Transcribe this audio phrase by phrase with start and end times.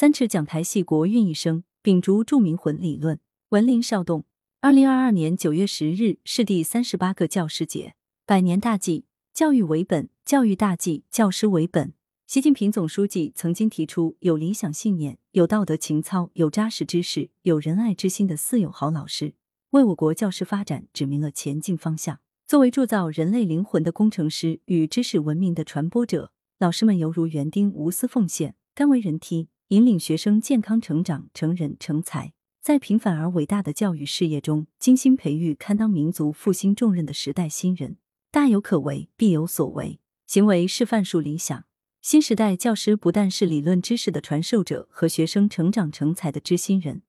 [0.00, 3.20] 三尺讲台戏国运一生，秉烛著名魂理论。
[3.50, 4.24] 文林少栋，
[4.62, 11.92] 二零二二年九月十日是第三十八个教师节，百年大计，教育为本，教育大计，教师为本。
[12.26, 19.34] 习近平总书记曾经提出，有理想信念、有道德情操、有扎实知识、有仁爱之心的四有好老师，
[19.72, 22.20] 为我国教师发展指明了前进方向。
[22.46, 32.32] 作为铸造人类灵魂的工程师与知识文明的传播者，老师们犹如园丁，无私奉献，甘为人梯，引领学生健康成长、成人成才。
[32.60, 37.96] 在平凡而伟大的教育事业中，精心培育堪当民族复兴重任的时代新人，
[38.32, 41.64] 大有可为，必有所为，行为示范树理想。
[42.02, 47.02] 新时代教师不但是理论知识的传授者和学生成长成才的知心人，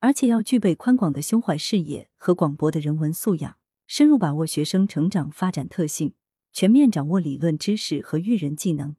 [0.00, 6.14] 而且要具备宽广的胸怀视野和广博的人文素养，深入把握学生成长发展特性，
[6.50, 8.96] 全面掌握理论知识和育人技能，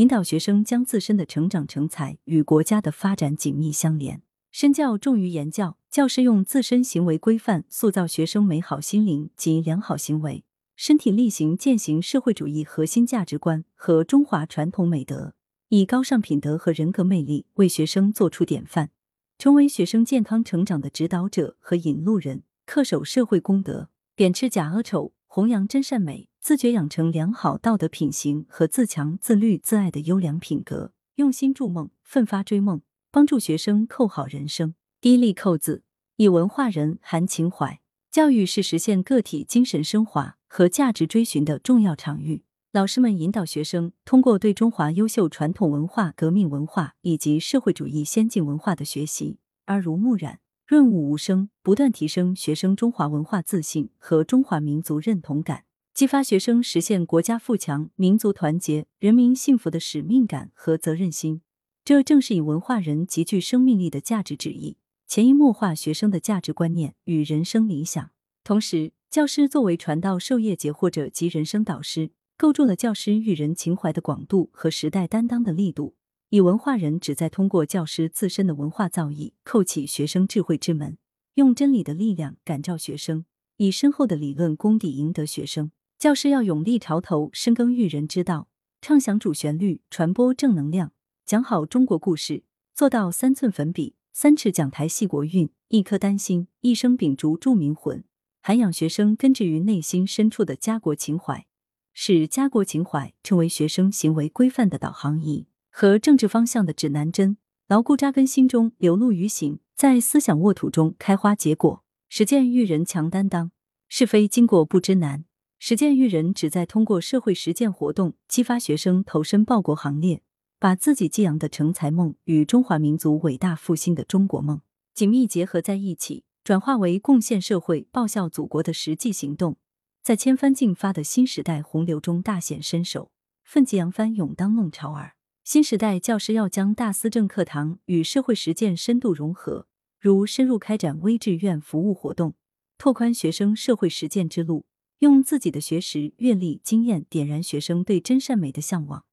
[0.00, 4.22] 引导学生将自身的成长成才与国家的发展紧密相连。
[4.50, 10.42] 身教重于言教，教师用自身行为规范塑造学生美好心灵及良好行为。
[10.74, 15.34] 身体力行践行社会主义核心价值观和中华传统美德，
[15.68, 18.88] 以高尚品德和人格魅力为学生做出典范，
[19.36, 34.74] 成为学生健康成长的指导者和引路人，恪守社会公德，贬斥假恶丑，弘扬真善美，自觉养成良好道德品行和自强自律自爱的优良品格，用心筑梦，奋发追梦，帮助学生扣好人生。
[35.00, 35.84] 第一粒扣子，
[36.16, 37.80] 以文化人含情怀。
[38.10, 42.42] 教育是实现个体精神升华和价值追寻的重要场域。
[42.72, 50.40] 老师们引导学生，通过对中华优秀传统文化、革命文化以及社会主义先进文化的学习，耳濡目染，
[50.70, 61.42] 润物无声，不断提升学生中华文化自信和中华民族认同感，激发学生实现国家富强、民族团结、人民幸福的使命感和责任心。
[61.84, 64.76] 这正是以文化人极具生命力的价值旨意。
[65.08, 68.12] 潜移默化学生的价值观念与人生理想，
[68.44, 75.96] 同时，教师作为传道授业解惑者及人生导师，构筑了教师育人情怀的广度和时代担当的力度。
[76.30, 80.96] 以文化人旨在通过教师自身的文化造诣，叩启学生智慧之门，
[81.34, 83.24] 用真理的力量感召学生，
[83.56, 85.72] 以深厚的理论功底赢得学生。
[85.98, 88.46] 教师要勇立潮头，深耕育人之道，
[88.80, 90.92] 唱响主旋律，传播正能量，
[91.26, 93.96] 讲好中国故事，做到三寸粉笔。
[94.12, 98.04] 三尺讲台系国运，一颗丹心，一生秉烛铸民魂，
[98.40, 101.46] 涵养学生根植于内心深处的家国情怀，
[101.92, 107.36] 使家国情怀成为学生行为规范的导航仪和政治方向的指南针，
[107.68, 111.82] 牢固扎根心中，流露于行，在思想沃土中开花结果。
[112.08, 113.52] 实践育人强担当，
[113.88, 115.24] 是非经过不知难。
[115.58, 120.22] 实践育人旨在通过社会实践活动，激发学生投身报国行列。
[120.58, 124.60] 把自己寄养的成才梦与中华民族伟大复兴的中国梦
[124.92, 129.56] 紧密结合在一起，转化为贡献社会、报效祖国的实际行动，
[130.02, 133.10] 在千帆竞发的新时代洪流中大显身手，
[133.42, 135.14] 奋楫扬帆，勇当弄潮儿。
[135.42, 139.66] 新时代教师要将大思政课堂与社会实践深度融合，
[139.98, 142.34] 如深入开展微志愿服务活动，
[142.78, 144.66] 拓宽学生社会实践之路，
[144.98, 149.04] 用自己的学识、阅历、经验点燃学生对真善美的向往。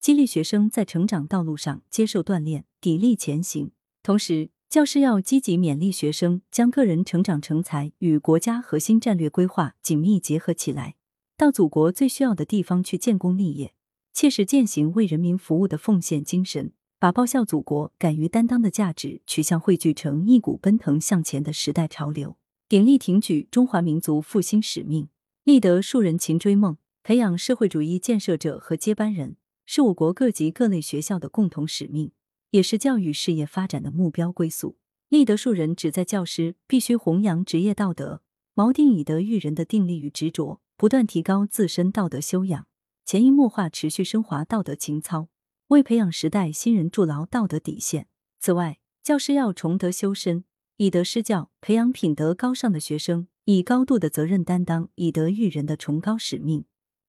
[0.00, 3.70] 激励学生在成长道路上接受锻炼，砥砺前行。
[4.02, 10.96] 同时，教师要积极勉励学生，将个人成长成才与国家核心战略规划紧密结合起来，
[11.36, 13.72] 到祖国最需要的地方去建功立业，
[14.14, 16.70] 切实践行为人民服务的奉献精神，
[17.00, 22.36] 把报效祖国、敢于担当的价值取向汇聚成一股奔腾向前的时代潮流，
[22.68, 25.08] 鼎力挺举中华民族复兴使命，
[25.42, 29.36] 立德树人勤追梦，培养社会主义建设者和接班人。
[29.66, 32.12] 是我国各级各类学校的共同使命，
[32.50, 34.76] 也是教育事业发展的目标归宿。
[35.08, 38.22] 立德树人旨在教师必须弘扬职业道德，
[38.54, 42.66] 锚定以德育人的定力与执着，不断提高自身道德修养，
[43.04, 45.28] 潜移默化持续升华道德情操，
[45.68, 48.08] 为培养时代新人筑牢道德底线。
[48.40, 50.44] 此外，教师要崇德修身，
[50.78, 56.64] 以德施教，培养品德高尚的学生，以高度的责任担当以德育人的崇高使命，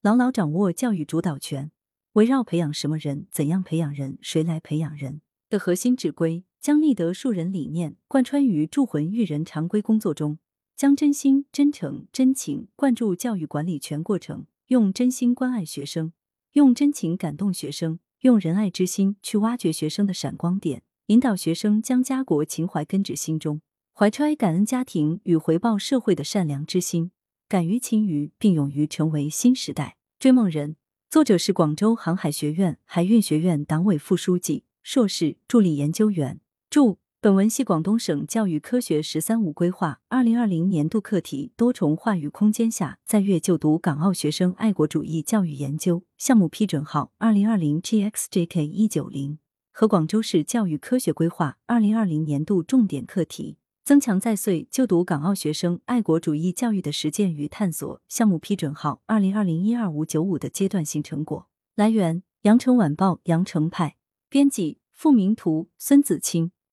[0.00, 1.72] 牢牢掌握教育主导权。
[2.12, 10.38] 围绕培养什么人、怎样培养人、谁来培养人的核心指规，将立德树人理念贯穿于铸魂育人常规工作中，
[10.76, 16.12] 将真心、真诚、真情灌注教育管理全过程，用真心关爱学生，
[16.52, 23.62] 用真情感动学生，用仁爱之心去挖掘学生的闪光点，引导学生将家国情怀根植心中，
[23.92, 27.10] 怀揣感恩家庭与回报社会的善良之心，
[27.48, 30.76] 敢于勤于，并勇于成为新时代追梦人。
[31.10, 36.38] 作者是广州航海学院海运学院党委副书记、硕士、助理研究员。
[36.70, 49.38] 注：本文系广东省教育科学“十三五”规划二零二零年度课题多重话语空间下在粤就读港澳学生爱国主义教育研究项目批准号二零二零 GXJK 一九零
[49.70, 53.58] 和广州市教育科学规划二零二零年度重点课题。
[53.84, 61.46] 增强在穗就读港澳学生爱国主义教育的实践与探索项目批准号二零二零一二五九五的阶段性成果。
[61.74, 63.96] 来源：羊城晚报羊城派，
[64.30, 66.52] 编辑：付明图，孙子清。